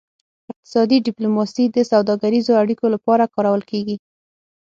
اقتصادي 0.51 0.97
ډیپلوماسي 1.07 1.65
د 1.75 1.77
سوداګریزو 1.91 2.51
اړیکو 2.61 2.85
لپاره 2.95 3.31
کارول 3.35 3.61
کیږي 3.71 3.95